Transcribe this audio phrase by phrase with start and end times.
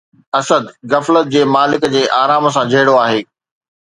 [0.39, 3.21] اسد غفلت جي مالڪ جي آرام سان جهيڙو آهي!